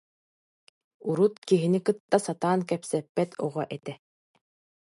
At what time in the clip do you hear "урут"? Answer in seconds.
1.09-1.35